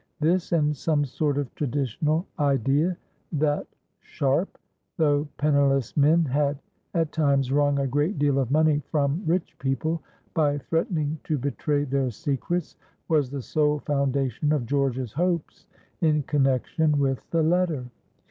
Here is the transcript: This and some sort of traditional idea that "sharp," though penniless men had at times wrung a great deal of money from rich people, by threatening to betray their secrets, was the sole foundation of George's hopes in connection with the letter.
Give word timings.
This 0.19 0.51
and 0.51 0.75
some 0.75 1.05
sort 1.05 1.37
of 1.37 1.53
traditional 1.53 2.25
idea 2.39 2.97
that 3.33 3.67
"sharp," 3.99 4.57
though 4.97 5.27
penniless 5.37 5.95
men 5.95 6.25
had 6.25 6.57
at 6.95 7.11
times 7.11 7.51
wrung 7.51 7.77
a 7.77 7.85
great 7.85 8.17
deal 8.17 8.39
of 8.39 8.49
money 8.49 8.81
from 8.89 9.21
rich 9.27 9.55
people, 9.59 10.01
by 10.33 10.57
threatening 10.57 11.19
to 11.25 11.37
betray 11.37 11.83
their 11.83 12.09
secrets, 12.09 12.77
was 13.09 13.29
the 13.29 13.43
sole 13.43 13.77
foundation 13.77 14.51
of 14.51 14.65
George's 14.65 15.13
hopes 15.13 15.67
in 15.99 16.23
connection 16.23 16.97
with 16.97 17.29
the 17.29 17.43
letter. 17.43 17.85